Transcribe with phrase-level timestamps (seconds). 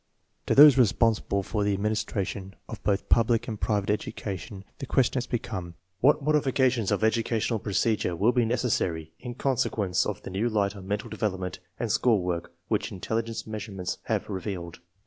[0.47, 5.27] To those responsible for the administration of both public and private education the question has
[5.27, 10.49] become, What modifications of educational procedure will be neces sary in consequence of the new
[10.49, 14.79] light on mental devel opment and school work which intelligence measure ments have revealed?